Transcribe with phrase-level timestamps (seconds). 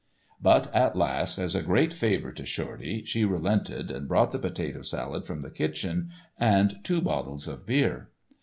[0.41, 4.81] But at last, as a great favour to Shorty, she relented and brought the potato
[4.81, 8.09] salad from the kitchen and two bottles of beer.